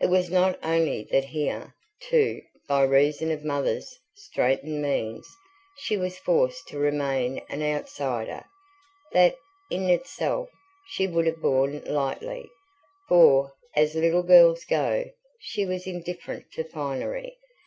[0.00, 5.28] It was not only that here, too, by reason of Mother's straitened means,
[5.80, 8.44] she was forced to remain an outsider:
[9.12, 9.36] that,
[9.70, 10.48] in itself,
[10.86, 12.50] she would have borne [P.101] lightly;
[13.06, 15.10] for, as little girls go,
[15.40, 17.36] she was indifferent to finery.